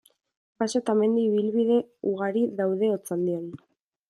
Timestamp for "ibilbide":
1.27-1.77